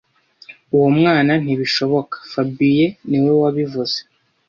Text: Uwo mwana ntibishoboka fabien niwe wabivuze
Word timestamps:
Uwo 0.75 0.87
mwana 0.97 1.31
ntibishoboka 1.43 2.15
fabien 2.31 2.91
niwe 3.09 3.31
wabivuze 3.41 3.97